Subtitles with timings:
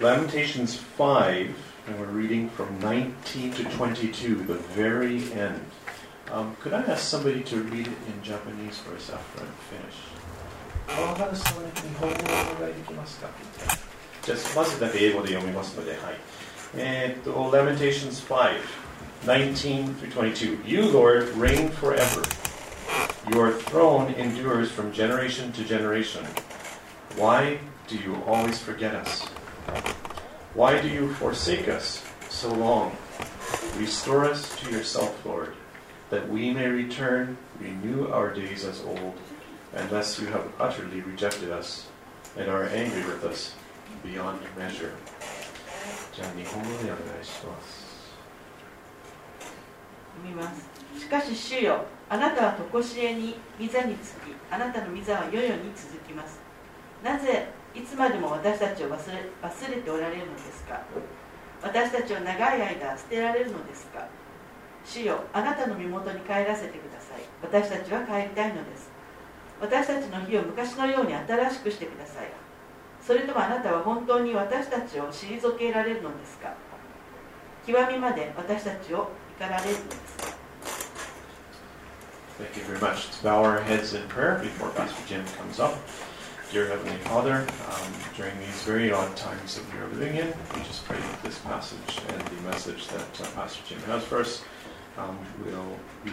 [0.00, 1.54] Lamentations 5,
[1.88, 5.60] and we're reading from 19 to 22, the very end.
[6.30, 9.96] Um, could I ask somebody to read it in Japanese for us after I finish?
[10.86, 13.28] 川原さん、日本語でお願いできますか
[14.22, 16.00] じゃあ、まずだけ英語で読みますので、はい。
[16.76, 18.60] えー、っと、Lamentations 5,
[19.24, 20.66] 19 through 22.
[20.66, 22.22] You, Lord, reign forever.
[23.30, 26.24] Your throne endures from generation to generation.
[27.16, 29.26] Why do you always forget us?
[30.54, 32.96] Why do you forsake us so long?
[33.76, 35.54] Restore us to yourself, Lord,
[36.10, 39.14] that we may return, renew our days as old,
[39.74, 41.86] unless you have utterly rejected us
[42.36, 43.54] and are angry with us
[44.02, 44.94] beyond measure.
[46.14, 47.88] じゃあ日本語でお願いします。
[50.24, 50.68] 見ます
[50.98, 56.40] しかし主よあなたは常しえに御座につきあなたの御座は世々に続きます
[57.02, 60.79] なぜ いつまでも私たちを忘れ忘れておられるのですか？
[61.61, 64.07] 私たちを長い間捨てられるのですか？
[64.85, 67.21] 主よあなたの身元に帰らせてください。
[67.41, 68.91] 私たちは帰りたいのです。
[69.61, 72.27] 私たちの日を昔のように新しくしてください。
[73.01, 76.53] それともあなたは本当に私たちを退けられるのですか？
[77.65, 80.37] 極みまで私たちを怒られるのですか
[82.39, 83.09] ？Thank you very much.
[83.09, 85.73] Let's bow our heads in prayer before Pastor Jim comes up.
[86.53, 90.61] Dear Heavenly Father, um, during these very odd times that we are living in, we
[90.61, 94.43] just pray that this passage and the message that uh, Pastor Jim has for us
[94.99, 96.11] um, will be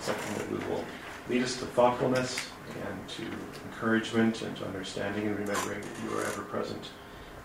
[0.00, 0.84] something that we will
[1.28, 2.48] lead us to thoughtfulness
[2.84, 3.22] and to
[3.66, 6.90] encouragement and to understanding and remembering that you are ever present.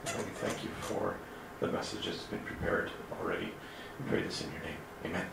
[0.07, 1.15] And we thank you for
[1.59, 2.89] the message that's been prepared
[3.21, 3.51] already.
[3.99, 4.77] We pray this in your name.
[5.05, 5.25] Amen.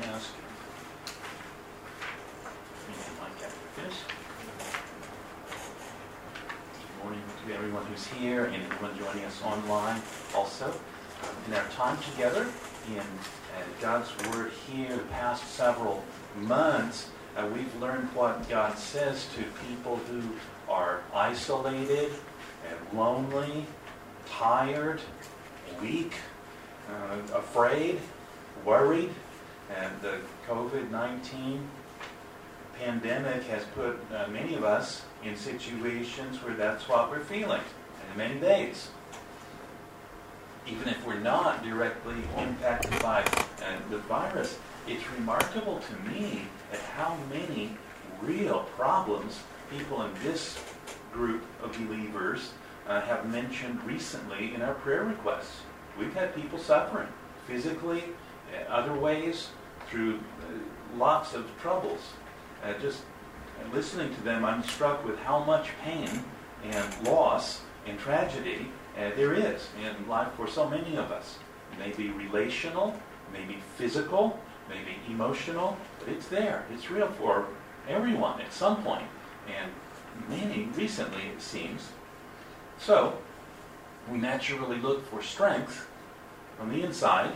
[0.00, 0.32] Mask.
[2.88, 3.94] Mic after this.
[6.74, 10.00] Good morning to everyone who's here and everyone joining us online
[10.34, 10.66] also.
[10.66, 12.46] Um, In our time together
[12.88, 16.02] in uh, God's Word here the past several
[16.36, 20.22] months, uh, we've learned what God says to people who
[20.68, 21.02] are
[21.42, 22.12] isolated
[22.68, 23.66] and lonely,
[24.30, 25.00] tired,
[25.80, 26.12] weak,
[26.88, 27.98] uh, afraid,
[28.64, 29.10] worried.
[29.76, 30.18] And the
[30.48, 31.68] COVID 19
[32.78, 37.62] pandemic has put uh, many of us in situations where that's what we're feeling
[38.12, 38.90] in many days.
[40.68, 46.78] Even if we're not directly impacted by uh, the virus, it's remarkable to me at
[46.78, 47.72] how many
[48.20, 49.40] real problems
[49.76, 50.56] people in this
[51.12, 52.52] group of believers
[52.86, 55.60] uh, have mentioned recently in our prayer requests.
[55.98, 57.08] We've had people suffering
[57.46, 58.04] physically,
[58.52, 59.48] uh, other ways,
[59.88, 62.00] through uh, lots of troubles.
[62.64, 63.02] Uh, just
[63.72, 66.08] listening to them, I'm struck with how much pain
[66.64, 71.38] and loss and tragedy uh, there is in life for so many of us.
[71.72, 72.94] It may be relational,
[73.32, 74.38] maybe physical,
[74.68, 76.64] maybe emotional, but it's there.
[76.72, 77.46] It's real for
[77.88, 79.06] everyone at some point,
[79.46, 79.70] and
[80.28, 81.88] many recently, it seems.
[82.78, 83.18] So,
[84.10, 85.88] we naturally look for strength
[86.58, 87.32] from the inside,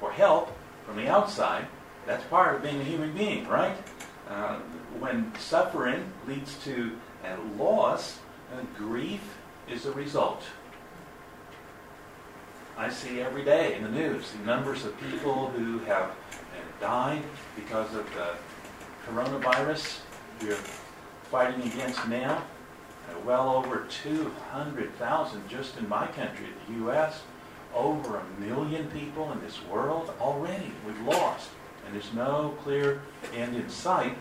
[0.00, 1.66] for help from the outside.
[2.06, 3.76] That's part of being a human being, right?
[4.28, 4.56] Uh,
[4.98, 6.92] when suffering leads to
[7.24, 8.18] uh, loss,
[8.52, 9.22] uh, grief
[9.68, 10.42] is a result.
[12.78, 16.14] I see every day in the news the numbers of people who have uh,
[16.80, 17.22] died
[17.56, 18.34] because of the
[19.08, 20.00] coronavirus
[20.42, 20.58] we're
[21.30, 22.42] fighting against now.
[23.24, 27.22] Well over 200,000 just in my country, the U.S.
[27.74, 31.50] Over a million people in this world already we've lost.
[31.84, 33.02] And there's no clear
[33.34, 34.16] end in sight.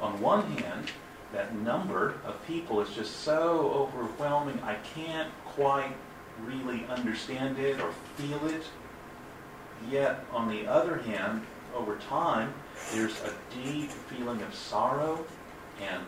[0.00, 0.90] On one hand,
[1.32, 5.92] that number of people is just so overwhelming, I can't quite
[6.44, 8.64] really understand it or feel it.
[9.90, 11.42] Yet, on the other hand,
[11.74, 12.52] over time,
[12.92, 15.24] there's a deep feeling of sorrow
[15.80, 16.04] and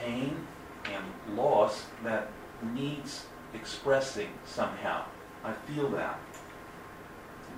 [0.00, 0.46] pain
[0.84, 2.28] and loss that
[2.74, 5.04] needs expressing somehow.
[5.44, 6.18] I feel that.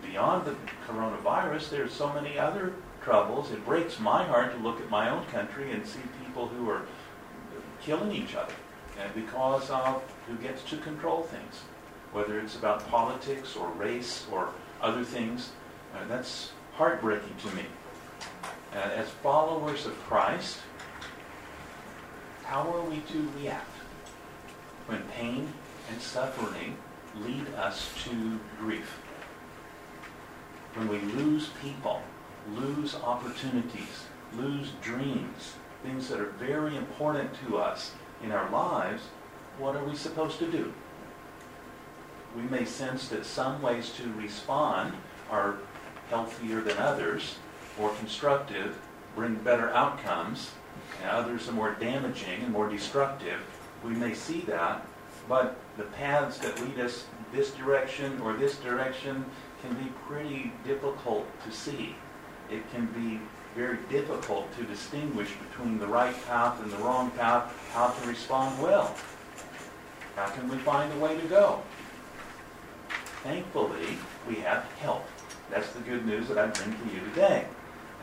[0.03, 3.51] Beyond the coronavirus, there's so many other troubles.
[3.51, 6.83] It breaks my heart to look at my own country and see people who are
[7.83, 8.55] killing each other
[8.99, 11.63] uh, because of who gets to control things,
[12.13, 14.51] whether it's about politics or race or
[14.81, 15.51] other things.
[15.95, 17.65] Uh, that's heartbreaking to me.
[18.75, 20.59] Uh, as followers of Christ,
[22.49, 23.77] how are we to react
[24.87, 25.53] when pain
[25.91, 26.79] and suffering
[27.23, 28.99] lead us to grief.
[30.73, 32.01] When we lose people,
[32.55, 37.93] lose opportunities, lose dreams, things that are very important to us
[38.25, 39.03] in our lives,
[39.59, 40.73] what are we supposed to do?
[42.35, 44.95] We may sense that some ways to respond
[45.31, 45.59] are
[46.09, 47.37] healthier than others,
[47.79, 48.79] more constructive,
[49.15, 50.53] bring better outcomes,
[51.01, 53.41] and others are more damaging and more destructive.
[53.85, 54.87] We may see that,
[55.29, 59.25] but the paths that lead us this direction or this direction
[59.63, 61.95] can be pretty difficult to see.
[62.51, 63.21] It can be
[63.55, 68.61] very difficult to distinguish between the right path and the wrong path, how to respond
[68.63, 68.95] well.
[70.17, 71.63] How can we find a way to go?
[73.23, 75.05] Thankfully, we have help.
[75.51, 77.47] That's the good news that I bring to you today.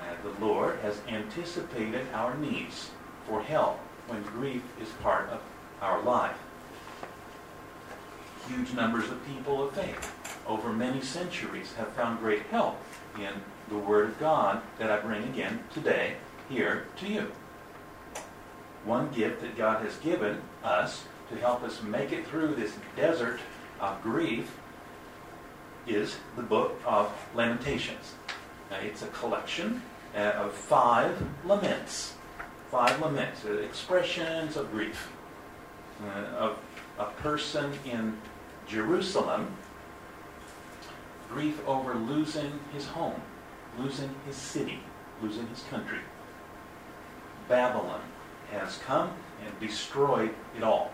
[0.06, 2.92] Uh, the Lord has anticipated our needs
[3.28, 5.42] for help when grief is part of
[5.82, 6.38] our life.
[8.48, 10.14] Huge numbers of people of faith
[10.48, 12.80] over many centuries have found great help
[13.18, 13.32] in
[13.70, 16.18] the Word of God that I bring again today
[16.50, 17.32] here to you.
[18.84, 23.40] One gift that God has given us to help us make it through this desert
[23.80, 24.56] of grief
[25.88, 28.14] is the book of Lamentations.
[28.70, 29.82] Now, it's a collection
[30.16, 32.14] uh, of five laments,
[32.72, 35.10] five laments, uh, expressions of grief
[36.04, 36.58] uh, of
[37.00, 38.18] a person in
[38.68, 39.48] Jerusalem,
[41.30, 43.22] grief over losing his home,
[43.78, 44.80] losing his city,
[45.22, 46.00] losing his country.
[47.48, 48.02] Babylon
[48.52, 49.12] has come
[49.46, 50.92] and destroyed it all,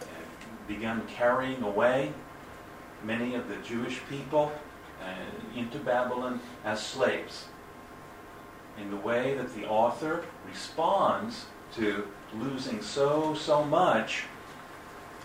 [0.00, 2.12] and begun carrying away
[3.04, 4.50] many of the Jewish people
[5.02, 7.46] uh, into Babylon as slaves.
[8.80, 12.08] In the way that the author responds to
[12.38, 14.24] losing so, so much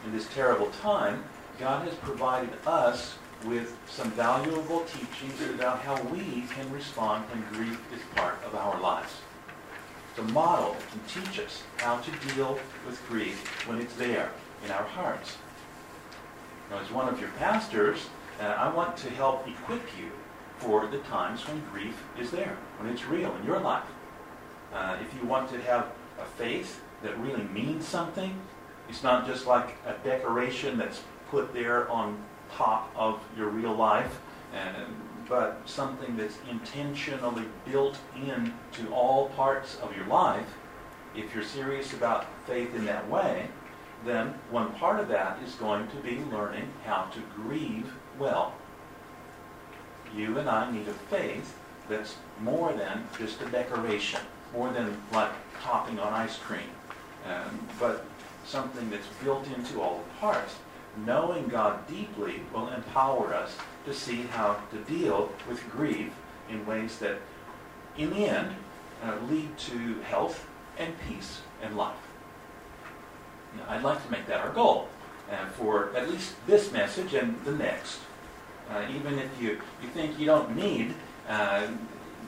[0.05, 1.23] in this terrible time,
[1.59, 7.79] God has provided us with some valuable teachings about how we can respond when grief
[7.93, 9.13] is part of our lives.
[10.15, 14.31] The model can teach us how to deal with grief when it's there
[14.65, 15.37] in our hearts.
[16.69, 18.07] Now, as one of your pastors,
[18.39, 20.11] uh, I want to help equip you
[20.59, 23.87] for the times when grief is there, when it's real in your life.
[24.73, 25.87] Uh, if you want to have
[26.19, 28.39] a faith that really means something,
[28.87, 32.17] it's not just like a decoration that's put there on
[32.51, 34.19] top of your real life,
[34.53, 34.75] and,
[35.27, 40.47] but something that's intentionally built into all parts of your life.
[41.15, 43.47] If you're serious about faith in that way,
[44.05, 48.53] then one part of that is going to be learning how to grieve well.
[50.15, 51.55] You and I need a faith
[51.87, 54.21] that's more than just a decoration,
[54.53, 56.69] more than like topping on ice cream,
[57.25, 58.05] um, but
[58.45, 60.55] something that's built into all the parts.
[61.05, 66.11] Knowing God deeply will empower us to see how to deal with grief
[66.49, 67.17] in ways that,
[67.97, 68.55] in the end,
[69.03, 71.95] uh, lead to health and peace and life.
[73.55, 74.89] Now, I'd like to make that our goal
[75.31, 77.99] uh, for at least this message and the next.
[78.69, 80.93] Uh, even if you, you think you don't need
[81.27, 81.67] a uh,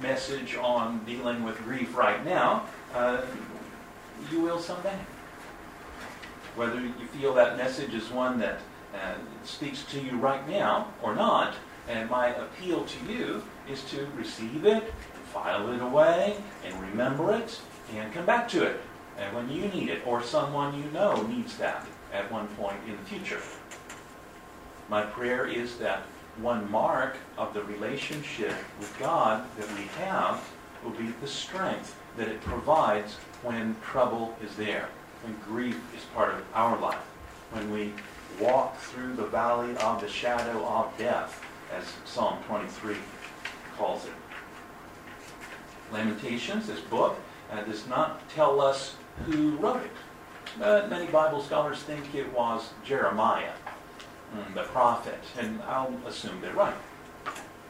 [0.02, 3.22] message on dealing with grief right now, uh,
[4.32, 4.98] you will someday.
[6.56, 8.60] Whether you feel that message is one that
[8.94, 11.56] uh, speaks to you right now or not,
[11.88, 14.94] and my appeal to you is to receive it,
[15.32, 17.60] file it away, and remember it,
[17.96, 18.82] and come back to it
[19.22, 22.98] and when you need it, or someone you know needs that at one point in
[22.98, 23.40] the future.
[24.90, 26.04] My prayer is that
[26.38, 30.44] one mark of the relationship with God that we have
[30.84, 34.90] will be the strength that it provides when trouble is there,
[35.24, 37.04] when grief is part of our life,
[37.52, 37.94] when we
[38.40, 41.44] walk through the valley of the shadow of death,
[41.76, 42.96] as Psalm 23
[43.78, 44.12] calls it.
[45.92, 47.18] Lamentations, this book,
[47.52, 49.92] uh, does not tell us who wrote it.
[50.60, 53.52] But many Bible scholars think it was Jeremiah,
[54.34, 56.76] mm, the prophet, and I'll assume they're right.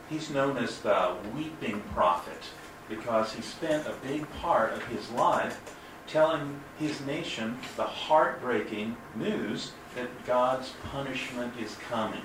[0.10, 2.42] He's known as the weeping prophet
[2.90, 5.60] because he spent a big part of his life
[6.08, 12.24] telling his nation the heartbreaking news that God's punishment is coming.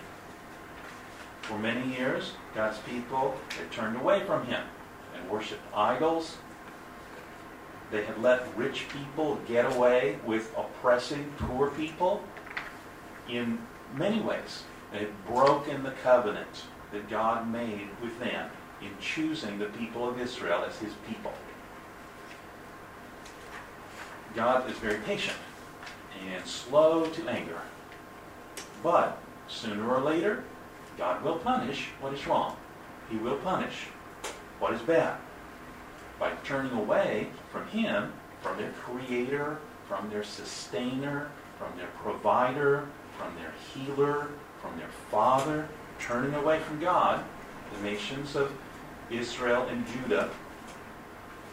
[1.43, 4.65] For many years, God's people had turned away from him
[5.15, 6.39] and worshiped idols
[7.91, 12.23] they had let rich people get away with oppressing poor people
[13.29, 13.59] in
[13.95, 14.65] many ways.
[14.93, 20.21] They had broken the covenant that God made with them in choosing the people of
[20.21, 21.33] Israel as his people.
[24.35, 25.37] God is very patient
[26.33, 27.61] and slow to anger.
[28.83, 29.19] But
[29.49, 30.45] Sooner or later,
[30.99, 32.57] God will punish what is wrong.
[33.11, 33.87] He will punish
[34.59, 35.19] what is bad.
[36.19, 42.89] By turning away from Him, from their Creator, from their Sustainer, from their Provider,
[43.19, 44.29] from their Healer,
[44.61, 47.25] from their Father, turning away from God,
[47.75, 48.53] the nations of
[49.11, 50.31] Israel and Judah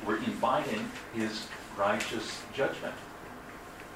[0.06, 1.48] were inviting His
[1.78, 2.96] righteous judgment.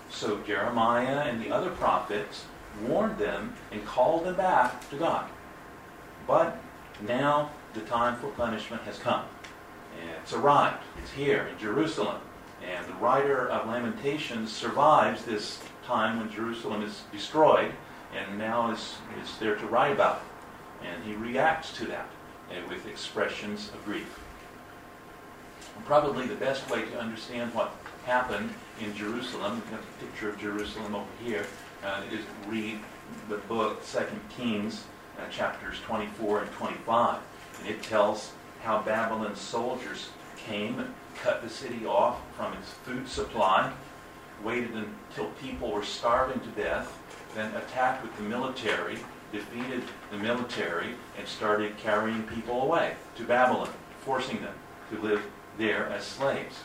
[0.10, 2.46] So Jeremiah and the other prophets
[2.86, 5.30] warned them and called them back to God.
[6.26, 6.58] But
[7.08, 9.26] now the time for punishment has come.
[10.22, 10.84] It's arrived.
[11.02, 12.18] It's here in Jerusalem.
[12.70, 17.72] And the writer of Lamentations survives this time when Jerusalem is destroyed
[18.16, 20.86] and now is, is there to write about it.
[20.88, 22.10] And he reacts to that
[22.52, 24.20] uh, with expressions of grief.
[25.86, 27.74] Probably the best way to understand what
[28.06, 28.50] happened
[28.82, 31.46] in Jerusalem, we have a picture of Jerusalem over here,
[31.84, 32.80] uh, is read
[33.30, 34.00] the book, 2
[34.36, 34.84] Kings,
[35.18, 37.20] uh, chapters 24 and 25.
[37.60, 43.08] And it tells how Babylon's soldiers came and cut the city off from its food
[43.08, 43.72] supply,
[44.44, 46.98] waited until people were starving to death,
[47.36, 48.98] then attacked with the military,
[49.32, 53.70] defeated the military, and started carrying people away to Babylon,
[54.02, 54.56] forcing them
[54.92, 55.24] to live
[55.58, 56.60] there as slaves.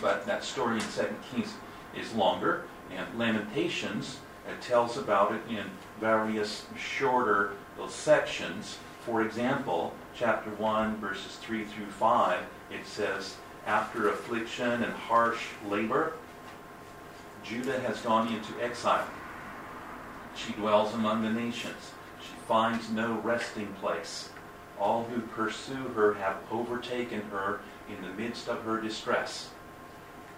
[0.00, 0.86] But that story in 2
[1.30, 1.54] Kings
[1.96, 4.18] is longer, and Lamentations
[4.60, 5.64] tells about it in
[6.00, 7.52] various shorter
[7.88, 8.78] sections.
[9.04, 13.36] For example, chapter 1, verses 3 through 5, it says,
[13.66, 16.14] After affliction and harsh labor,
[17.42, 19.06] Judah has gone into exile.
[20.34, 21.92] She dwells among the nations.
[22.20, 24.30] She finds no resting place.
[24.78, 29.50] All who pursue her have overtaken her in the midst of her distress.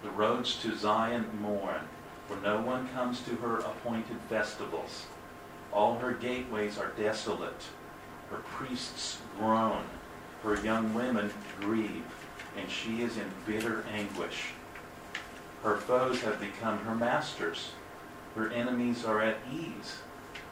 [0.03, 1.87] The roads to Zion mourn,
[2.27, 5.05] for no one comes to her appointed festivals.
[5.71, 7.63] All her gateways are desolate.
[8.29, 9.83] Her priests groan.
[10.43, 12.05] Her young women grieve,
[12.57, 14.54] and she is in bitter anguish.
[15.65, 17.71] Her foes have become her masters.
[18.35, 19.97] Her enemies are at ease.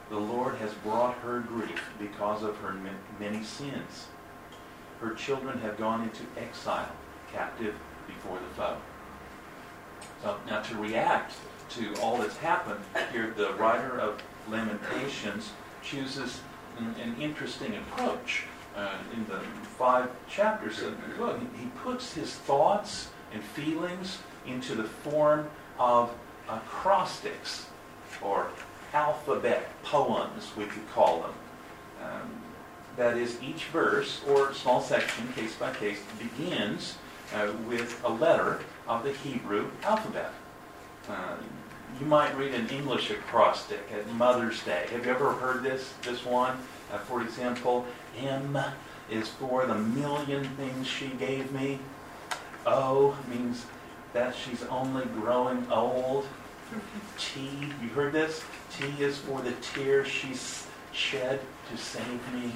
[0.10, 2.76] The Lord has brought her grief because of her
[3.20, 4.08] many sins.
[5.00, 6.90] Her children have gone into exile,
[7.32, 7.76] captive
[8.08, 8.78] before the foe.
[10.24, 11.36] So now to react
[11.76, 12.80] to all that's happened,
[13.12, 15.52] here the writer of Lamentations
[15.84, 16.42] chooses
[16.80, 18.46] an, an interesting approach.
[18.76, 19.42] Uh, in the
[19.78, 25.50] five chapters of the book, he, he puts his thoughts and feelings into the form
[25.80, 26.14] of
[26.50, 27.68] acrostics
[28.22, 28.50] or
[28.94, 31.34] alphabet poems, we could call them.
[32.04, 32.30] Um,
[32.96, 36.98] that is, each verse or small section, case by case, begins
[37.34, 40.32] uh, with a letter of the Hebrew alphabet.
[41.10, 41.36] Uh,
[42.00, 44.86] you might read an English acrostic at Mother's Day.
[44.92, 46.58] Have you ever heard this, this one?
[46.92, 47.86] Uh, for example,
[48.18, 48.58] M
[49.10, 51.80] is for the million things she gave me.
[52.66, 53.66] O means
[54.14, 56.26] that she's only growing old.
[57.18, 57.50] T,
[57.82, 58.44] you heard this?
[58.78, 62.52] T is for the tears she's shed to save me.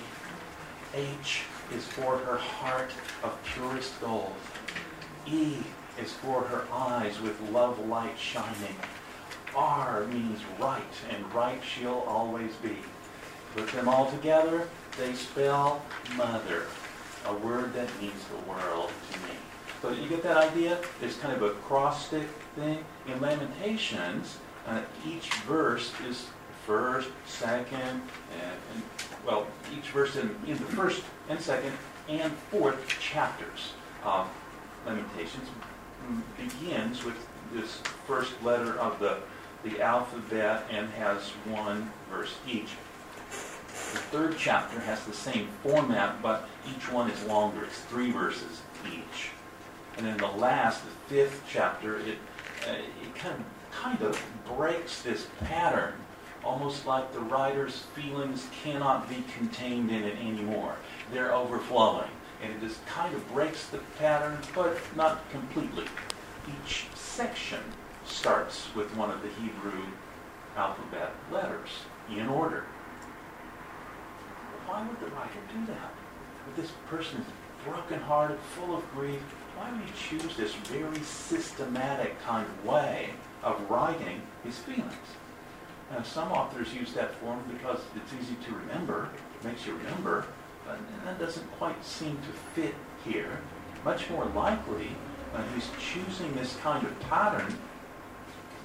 [0.95, 1.43] H
[1.73, 2.91] is for her heart
[3.23, 4.33] of purest gold.
[5.27, 5.57] E
[6.01, 8.75] is for her eyes with love light shining.
[9.55, 12.77] R means right, and right she'll always be.
[13.55, 14.67] Put them all together,
[14.97, 15.81] they spell
[16.15, 16.63] mother,
[17.25, 19.36] a word that means the world to me.
[19.81, 20.79] So you get that idea?
[20.99, 22.83] There's kind of a acrostic thing.
[23.07, 26.27] In Lamentations, uh, each verse is
[26.65, 28.83] first, second, and, and
[29.25, 31.73] well, each verse in, in the first and second
[32.09, 34.27] and fourth chapters of
[34.85, 35.47] Lamentations
[36.37, 37.15] begins with
[37.53, 39.17] this first letter of the,
[39.63, 42.69] the alphabet and has one verse each.
[43.69, 47.65] The third chapter has the same format, but each one is longer.
[47.65, 49.31] It's three verses each.
[49.97, 52.17] And then the last, the fifth chapter, it,
[52.67, 55.93] uh, it kind of kind of breaks this pattern,
[56.43, 60.75] almost like the writer's feelings cannot be contained in it anymore.
[61.11, 62.09] They're overflowing.
[62.41, 65.85] And it just kind of breaks the pattern, but not completely.
[66.47, 67.59] Each section
[68.05, 69.83] starts with one of the Hebrew
[70.55, 71.69] alphabet letters
[72.09, 72.63] in order.
[74.65, 75.93] Why would the writer do that?
[76.49, 77.27] If this person is
[77.65, 79.21] brokenhearted, full of grief,
[79.57, 83.09] why would he choose this very systematic kind of way
[83.43, 84.93] of writing his feelings?
[85.91, 89.09] Now, some authors use that form because it's easy to remember,
[89.43, 90.25] makes you remember,
[90.65, 93.39] but that doesn't quite seem to fit here.
[93.85, 94.89] Much more likely,
[95.33, 97.57] uh, he's choosing this kind of pattern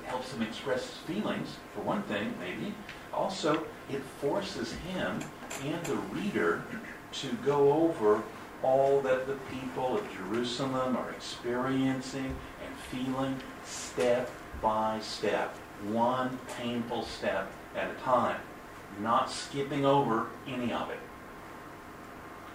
[0.02, 2.74] it helps him express his feelings, for one thing, maybe.
[3.14, 5.20] Also, it forces him
[5.64, 6.64] and the reader
[7.12, 8.22] to go over
[8.62, 15.56] all that the people of Jerusalem are experiencing and feeling step by step,
[15.88, 18.40] one painful step at a time,
[19.00, 21.00] not skipping over any of it.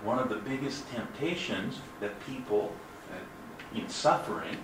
[0.03, 2.71] One of the biggest temptations that people
[3.11, 4.57] uh, in suffering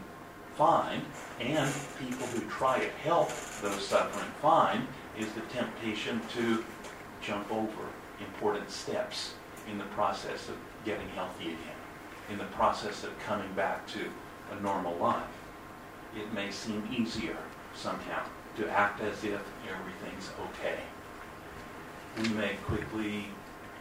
[0.55, 1.01] find,
[1.41, 3.29] and people who try to help
[3.61, 6.63] those suffering find, is the temptation to
[7.21, 7.83] jump over
[8.19, 9.33] important steps
[9.69, 11.79] in the process of getting healthy again,
[12.29, 14.09] in the process of coming back to
[14.51, 15.23] a normal life.
[16.15, 17.37] It may seem easier
[17.73, 18.23] somehow
[18.57, 20.79] to act as if everything's okay.
[22.21, 23.25] We may quickly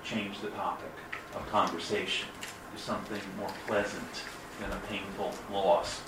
[0.02, 0.92] change the topic
[1.34, 2.28] of conversation
[2.74, 4.22] to something more pleasant
[4.60, 6.00] than a painful loss.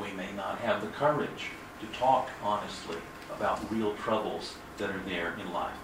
[0.00, 2.96] We may not have the courage to talk honestly
[3.34, 5.76] about real troubles that are there in life.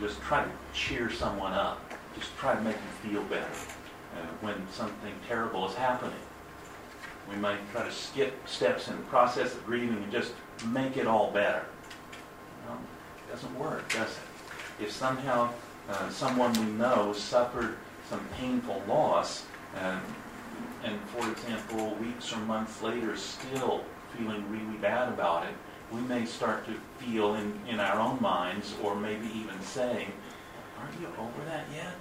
[0.00, 1.80] Just try to cheer someone up.
[2.16, 6.18] Just try to make them feel better uh, when something terrible is happening.
[7.30, 10.32] We might try to skip steps in the process of grieving and just
[10.68, 11.64] make it all better.
[13.28, 14.84] It doesn't work, does it?
[14.84, 15.50] If somehow
[15.90, 17.76] uh, someone we know suffered
[18.08, 19.44] some painful loss,
[19.82, 20.00] um,
[20.84, 23.84] and for example, weeks or months later still
[24.16, 25.54] feeling really bad about it,
[25.92, 30.12] we may start to feel in, in our own minds, or maybe even saying,
[30.78, 31.94] aren't you over that yet?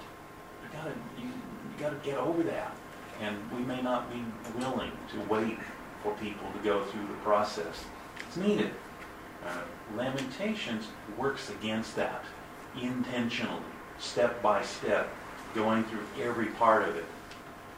[0.64, 2.76] You gotta, you, you gotta get over that.
[3.22, 4.24] And we may not be
[4.60, 5.58] willing to wait
[6.04, 7.86] for people to go through the process.
[8.20, 8.72] It's needed.
[9.46, 9.62] Uh,
[9.96, 12.24] Lamentations works against that
[12.82, 13.62] intentionally,
[13.98, 15.10] step by step,
[15.56, 17.06] going through every part of it.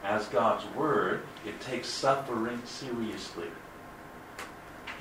[0.03, 3.47] As God's Word, it takes suffering seriously.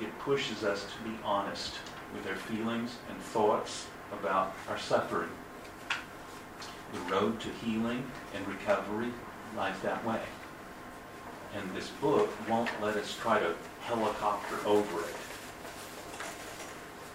[0.01, 1.75] It pushes us to be honest
[2.13, 5.29] with our feelings and thoughts about our suffering.
[6.93, 9.11] The road to healing and recovery
[9.55, 10.21] lies that way.
[11.55, 15.15] And this book won't let us try to helicopter over it.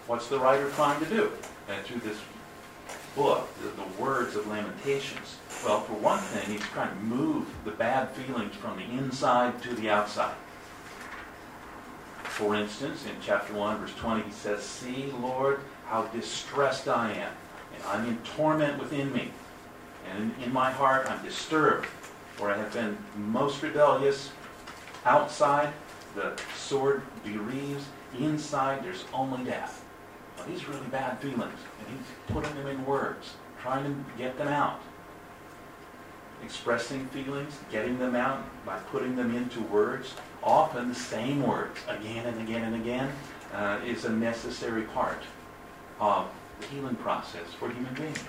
[0.07, 1.31] What's the writer trying to do
[1.67, 2.19] and through this
[3.15, 5.37] book, the, the words of Lamentations?
[5.65, 9.73] Well, for one thing, he's trying to move the bad feelings from the inside to
[9.73, 10.35] the outside.
[12.35, 17.31] For instance, in chapter 1, verse 20, he says, See, Lord, how distressed I am,
[17.73, 19.31] and I'm in torment within me.
[20.11, 21.85] And in, my heart I'm disturbed,
[22.33, 24.31] for I have been most rebellious.
[25.05, 25.71] Outside,
[26.13, 27.85] the sword bereaves.
[28.19, 29.85] Inside, there's only death.
[30.45, 31.39] These really bad feelings,
[31.79, 34.81] and he's putting them in words, trying to get them out.
[36.43, 42.25] Expressing feelings, getting them out by putting them into words, often the same words again
[42.25, 43.11] and again and again,
[43.53, 45.23] uh, is a necessary part
[45.99, 46.27] of
[46.59, 48.19] the healing process for human beings.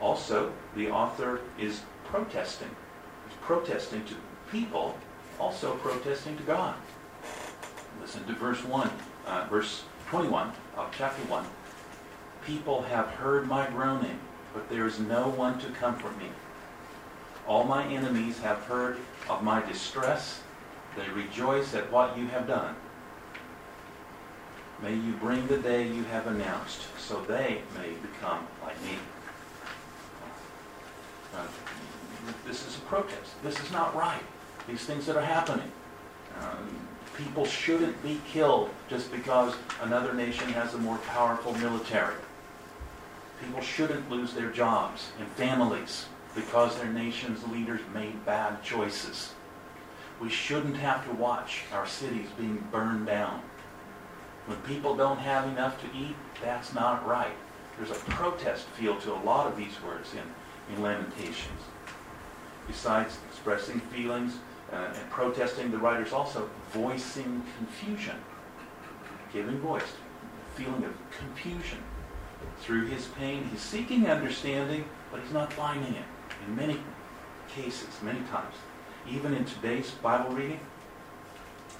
[0.00, 2.70] Also, the author is protesting.
[3.26, 4.14] He's protesting to
[4.50, 4.96] people,
[5.38, 6.74] also protesting to God.
[8.00, 8.90] Listen to verse 1,
[9.26, 11.44] uh, verse 21 of chapter 1.
[12.46, 14.18] People have heard my groaning,
[14.52, 16.28] but there is no one to comfort me.
[17.46, 20.42] All my enemies have heard of my distress.
[20.96, 22.74] They rejoice at what you have done.
[24.82, 28.96] May you bring the day you have announced, so they may become like me.
[31.34, 31.46] Uh,
[32.46, 33.42] this is a protest.
[33.42, 34.22] This is not right.
[34.68, 35.70] These things that are happening.
[36.40, 36.68] Um,
[37.16, 42.14] people shouldn't be killed just because another nation has a more powerful military.
[43.40, 49.32] People shouldn't lose their jobs and families because their nation's leaders made bad choices.
[50.20, 53.40] We shouldn't have to watch our cities being burned down.
[54.46, 57.34] When people don't have enough to eat, that's not right.
[57.76, 61.60] There's a protest feel to a lot of these words in, in Lamentations.
[62.66, 64.34] Besides expressing feelings
[64.72, 68.16] uh, and protesting, the writer's also voicing confusion,
[69.32, 69.92] giving voice,
[70.56, 71.78] feeling of confusion.
[72.60, 76.04] Through his pain, he's seeking understanding, but he's not finding it
[76.46, 76.78] in many
[77.48, 78.54] cases, many times.
[79.10, 80.60] Even in today's Bible reading,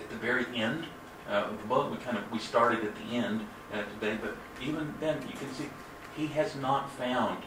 [0.00, 0.86] at the very end
[1.28, 3.42] uh, of the book, we kind of we started at the end
[3.72, 5.68] uh, today, but even then you can see
[6.16, 7.42] he has not found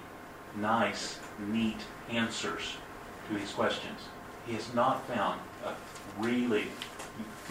[0.56, 2.76] nice, neat answers
[3.30, 4.02] to his questions.
[4.46, 5.74] He has not found a
[6.20, 6.66] really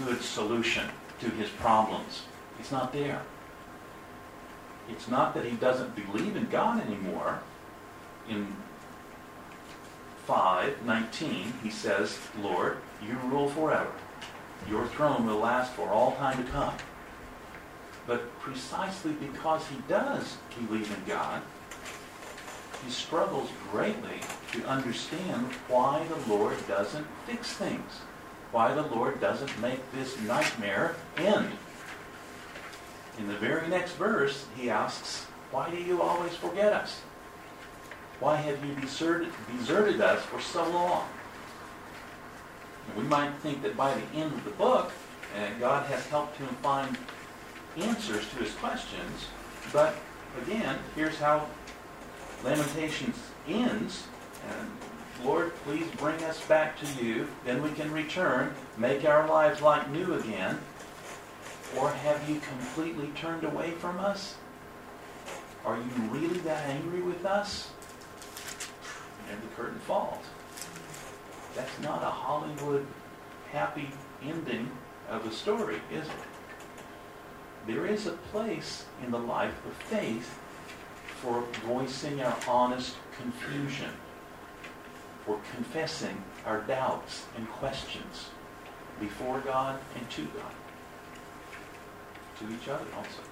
[0.05, 0.89] good solution
[1.21, 2.23] to his problems.
[2.59, 3.23] It's not there.
[4.91, 7.41] It's not that he doesn't believe in God anymore.
[8.29, 8.57] In
[10.27, 13.93] 5:19, he says, "Lord, you rule forever.
[14.69, 16.75] Your throne will last for all time to come."
[18.07, 21.43] But precisely because he does believe in God,
[22.85, 24.21] he struggles greatly
[24.53, 28.01] to understand why the Lord doesn't fix things,
[28.53, 31.57] why the Lord doesn't make this nightmare end.
[33.21, 37.03] In the very next verse, he asks, Why do you always forget us?
[38.19, 39.29] Why have you deserted,
[39.59, 41.07] deserted us for so long?
[42.89, 44.91] And we might think that by the end of the book,
[45.37, 46.97] uh, God has helped him find
[47.77, 49.27] answers to his questions,
[49.71, 49.95] but
[50.43, 51.47] again, here's how
[52.43, 54.05] Lamentations ends.
[54.49, 54.71] And
[55.27, 57.29] Lord, please bring us back to you.
[57.45, 60.59] Then we can return, make our lives like new again.
[61.79, 64.37] Or have you completely turned away from us?
[65.65, 67.71] Are you really that angry with us?
[69.31, 70.25] And the curtain falls.
[71.55, 72.87] That's not a Hollywood
[73.53, 73.91] happy
[74.23, 74.71] ending
[75.09, 76.13] of a story, is it?
[77.67, 80.39] There is a place in the life of faith
[81.21, 83.91] for voicing our honest confusion,
[85.27, 88.31] for confessing our doubts and questions
[88.99, 90.53] before God and to God,
[92.41, 93.23] to each other also.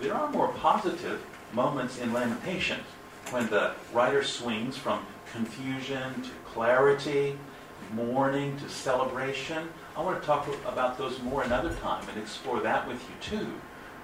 [0.00, 2.84] There are more positive moments in Lamentations
[3.30, 7.38] when the writer swings from confusion to clarity,
[7.94, 9.68] mourning to celebration.
[9.96, 13.52] I want to talk about those more another time and explore that with you too.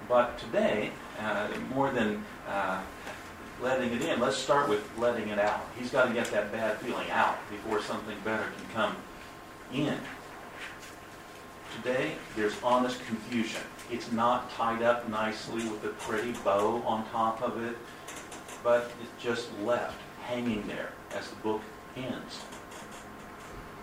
[0.08, 2.82] But today, uh, more than uh,
[3.62, 5.66] letting it in, let's start with letting it out.
[5.78, 8.96] He's got to get that bad feeling out before something better can come
[9.72, 9.98] in.
[11.82, 13.60] Today, there's honest confusion.
[13.90, 17.76] It's not tied up nicely with a pretty bow on top of it,
[18.62, 21.60] but it's just left hanging there as the book
[21.96, 22.40] ends.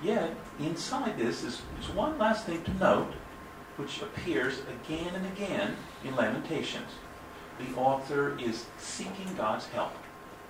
[0.01, 3.13] Yet, inside this is, is one last thing to note,
[3.77, 6.89] which appears again and again in Lamentations.
[7.59, 9.93] The author is seeking God's help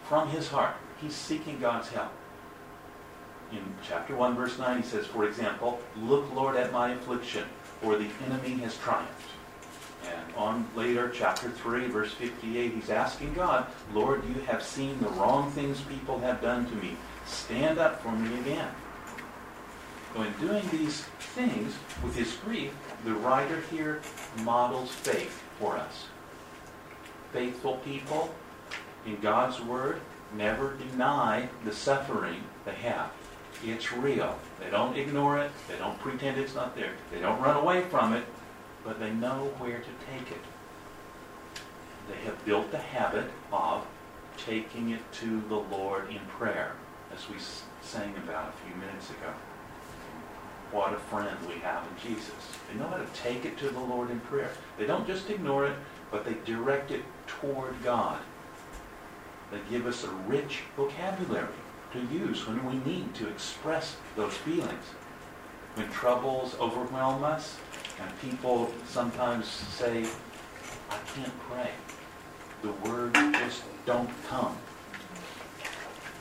[0.08, 0.76] from his heart.
[1.02, 2.12] He's seeking God's help.
[3.52, 7.46] In chapter 1, verse 9, he says, for example, Look, Lord, at my affliction,
[7.82, 9.30] for the enemy has triumphed.
[10.08, 15.10] And on later, chapter 3, verse 58, he's asking God, Lord, you have seen the
[15.10, 16.96] wrong things people have done to me.
[17.26, 18.70] Stand up for me again.
[20.14, 22.74] So in doing these things with his grief,
[23.06, 24.02] the writer here
[24.44, 26.06] models faith for us.
[27.32, 28.34] Faithful people
[29.06, 30.02] in God's Word
[30.36, 33.12] never deny the suffering they have.
[33.64, 34.38] It's real.
[34.60, 35.52] They don't ignore it.
[35.68, 36.94] They don't pretend it's not there.
[37.12, 38.24] They don't run away from it,
[38.84, 40.44] but they know where to take it.
[42.10, 43.86] They have built the habit of
[44.38, 46.74] taking it to the Lord in prayer,
[47.16, 47.36] as we
[47.82, 49.32] sang about a few minutes ago.
[50.72, 52.34] What a friend we have in Jesus.
[52.68, 54.52] They know how to take it to the Lord in prayer.
[54.80, 55.76] They don't just ignore it,
[56.10, 58.20] but they direct it toward God.
[59.52, 61.48] They give us a rich vocabulary
[61.94, 64.86] to use when we need to express those feelings.
[65.76, 67.58] When troubles overwhelm us,
[68.02, 70.06] and people sometimes say,
[70.90, 71.72] I can't pray.
[72.62, 74.58] The words just don't come.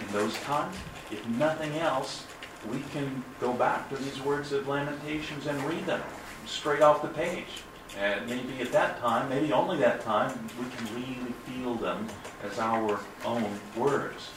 [0.00, 0.76] In those times,
[1.10, 2.24] if nothing else,
[2.70, 6.02] we can go back to these words of Lamentations and read them
[6.46, 7.62] straight off the page.
[7.98, 12.06] And maybe at that time, maybe only that time, we can really feel them
[12.44, 14.30] as our own words.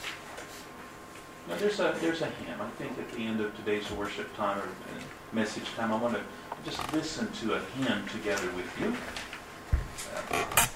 [1.48, 2.62] Now there's a there's a hymn.
[2.62, 4.68] I think at the end of today's worship time or
[5.34, 6.22] message time, I want to
[6.64, 8.96] just listen to a hymn together with you.
[10.16, 10.68] Uh,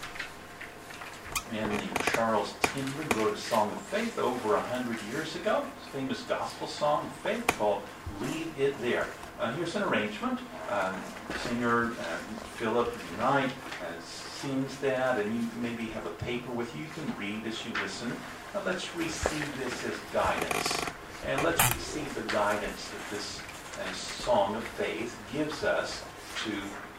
[2.12, 5.64] Charles Tindley wrote a song of faith over a hundred years ago.
[5.94, 7.84] Famous gospel song of faith called
[8.20, 9.08] "Leave It There."
[9.40, 10.40] Uh, here's an arrangement.
[10.70, 10.96] Um,
[11.44, 12.18] singer uh,
[12.58, 16.84] Philip Knight uh, sings that, and you maybe have a paper with you.
[16.84, 18.12] You can read as you listen.
[18.58, 20.82] Now let's receive this as guidance,
[21.28, 23.40] and let's receive the guidance that this
[23.80, 26.04] uh, song of faith gives us
[26.44, 26.52] to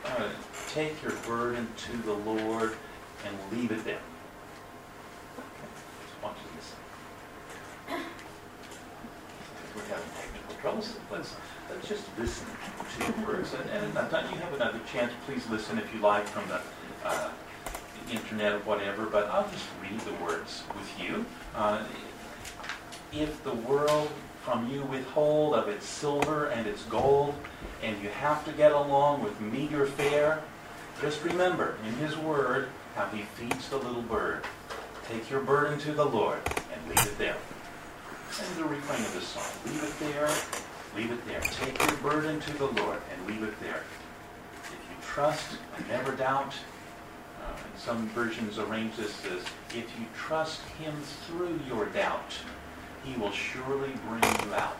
[0.04, 0.28] uh,
[0.68, 2.76] take your burden to the Lord
[3.26, 3.98] and leave it there.
[5.36, 5.68] Okay.
[6.22, 6.78] Just listen.
[9.74, 10.96] We're having technical troubles.
[11.10, 11.34] Let's
[11.70, 12.46] let's just listen
[13.00, 13.52] to the words.
[13.54, 15.12] And, and you have another chance.
[15.26, 16.60] Please listen if you like from the,
[17.04, 17.30] uh,
[18.06, 19.06] the internet or whatever.
[19.06, 21.26] But I'll just read the words with you.
[21.58, 21.82] Uh,
[23.12, 24.08] if the world
[24.42, 27.34] from you withhold of its silver and its gold,
[27.82, 30.40] and you have to get along with meager fare,
[31.02, 34.44] just remember in His Word how He feeds the little bird.
[35.08, 36.38] Take your burden to the Lord
[36.72, 37.36] and leave it there.
[38.40, 39.42] And the refrain of the song.
[39.66, 40.30] Leave it there,
[40.94, 41.40] leave it there.
[41.40, 43.82] Take your burden to the Lord and leave it there.
[44.62, 46.54] If you trust and never doubt.
[47.76, 50.94] Some versions arrange this as if you trust him
[51.26, 52.34] through your doubt,
[53.04, 54.76] he will surely bring you out.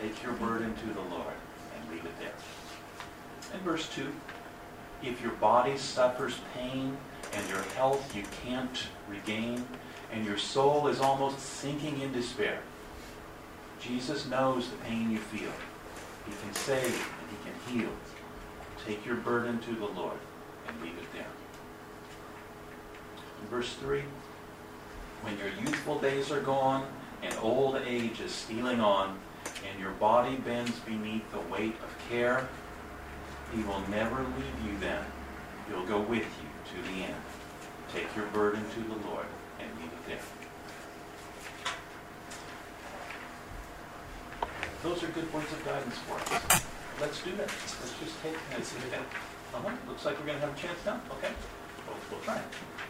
[0.00, 1.34] Take your burden to the Lord
[1.74, 2.34] and leave it there.
[3.52, 4.12] And verse 2
[5.02, 6.96] If your body suffers pain
[7.32, 9.64] and your health you can't regain,
[10.12, 12.60] and your soul is almost sinking in despair,
[13.80, 15.50] Jesus knows the pain you feel.
[16.26, 17.92] He can save and he can heal.
[18.86, 20.18] Take your burden to the Lord
[20.68, 21.26] and leave it there.
[23.44, 24.02] In verse 3
[25.20, 26.86] When your youthful days are gone
[27.22, 29.18] and old age is stealing on,
[29.68, 32.48] and your body bends beneath the weight of care,
[33.54, 35.04] he will never leave you then.
[35.68, 37.22] He'll go with you to the end.
[37.92, 39.26] Take your burden to the Lord
[39.60, 40.18] and leave it there.
[44.82, 46.64] Those are good words of guidance for us.
[46.98, 47.50] Let's do that.
[47.50, 48.32] Let's just take
[48.90, 49.00] that.
[49.54, 49.70] Uh-huh.
[49.86, 51.00] Looks like we're going to have a chance now.
[51.18, 51.32] Okay.
[51.86, 52.40] Well, we'll try.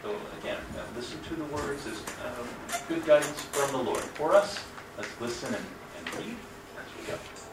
[0.03, 4.03] So again, uh, listen to the words as uh, good guidance from the Lord.
[4.15, 4.63] For us,
[4.97, 5.65] let's listen and,
[5.97, 6.35] and read
[6.77, 7.44] as we go.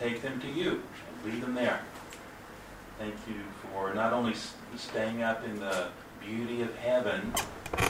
[0.00, 1.80] Take them to you and leave them there.
[2.98, 4.34] Thank you for not only
[4.76, 5.88] staying up in the
[6.24, 7.32] beauty of heaven,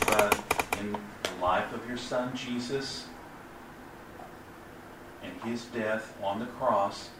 [0.07, 0.41] but
[0.81, 3.07] in the life of your Son Jesus
[5.23, 7.11] and his death on the cross,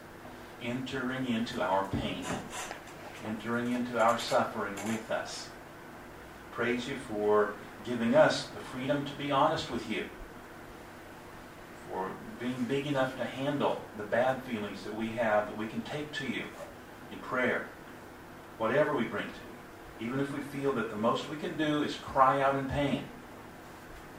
[0.61, 2.25] entering into our pain
[3.25, 5.49] entering into our suffering with us.
[6.51, 7.53] Praise you for
[7.85, 10.05] giving us the freedom to be honest with you,
[11.91, 12.09] for
[12.39, 16.11] being big enough to handle the bad feelings that we have that we can take
[16.13, 16.43] to you
[17.11, 17.67] in prayer,
[18.57, 20.07] whatever we bring to you.
[20.07, 23.03] Even if we feel that the most we can do is cry out in pain,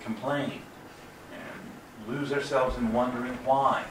[0.01, 0.63] complain,
[1.33, 3.85] and lose ourselves in wondering why.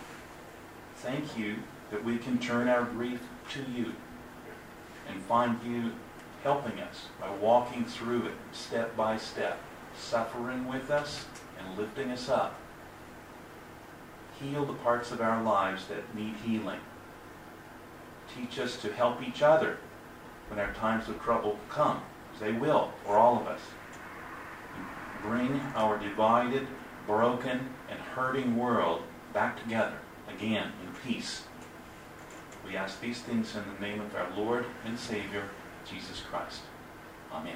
[0.98, 1.58] Thank you
[1.92, 3.22] that we can turn our grief
[3.52, 3.94] to you
[5.08, 5.94] and find you
[6.44, 9.60] helping us by walking through it step by step,
[9.98, 11.26] suffering with us
[11.58, 12.60] and lifting us up.
[14.42, 16.80] Heal the parts of our lives that need healing.
[18.36, 19.78] Teach us to help each other
[20.50, 22.02] when our times of trouble come,
[22.40, 23.62] they will for all of us.
[25.22, 26.68] Bring our divided,
[27.06, 29.02] broken, and hurting world
[29.34, 29.98] back together
[30.30, 31.44] again in peace.
[32.66, 35.50] We ask these things in the name of our Lord and Savior,
[35.86, 36.62] Jesus Christ.
[37.32, 37.56] Amen.